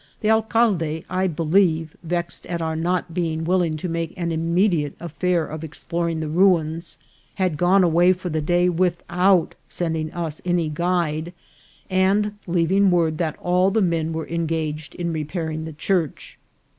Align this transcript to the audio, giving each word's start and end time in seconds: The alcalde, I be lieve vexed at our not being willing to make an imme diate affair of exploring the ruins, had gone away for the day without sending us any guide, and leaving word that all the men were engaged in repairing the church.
The 0.21 0.31
alcalde, 0.31 1.05
I 1.11 1.27
be 1.27 1.43
lieve 1.43 1.95
vexed 2.01 2.47
at 2.47 2.59
our 2.59 2.75
not 2.75 3.13
being 3.13 3.43
willing 3.43 3.77
to 3.77 3.87
make 3.87 4.15
an 4.17 4.31
imme 4.31 4.67
diate 4.71 4.93
affair 4.99 5.45
of 5.45 5.63
exploring 5.63 6.21
the 6.21 6.27
ruins, 6.27 6.97
had 7.35 7.55
gone 7.55 7.83
away 7.83 8.11
for 8.13 8.27
the 8.29 8.41
day 8.41 8.67
without 8.67 9.53
sending 9.67 10.11
us 10.11 10.41
any 10.43 10.69
guide, 10.69 11.33
and 11.87 12.35
leaving 12.47 12.89
word 12.89 13.19
that 13.19 13.37
all 13.37 13.69
the 13.69 13.79
men 13.83 14.11
were 14.11 14.27
engaged 14.27 14.95
in 14.95 15.13
repairing 15.13 15.65
the 15.65 15.73
church. 15.73 16.39